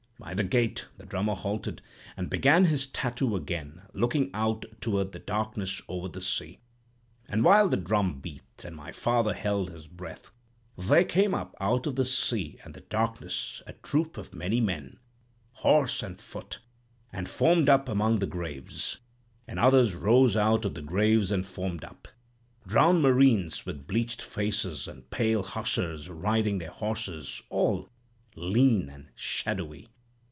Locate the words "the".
0.35-0.43, 0.99-1.05, 5.13-5.19, 6.07-6.21, 7.67-7.75, 11.95-12.05, 12.75-12.81, 18.19-18.27, 20.75-20.83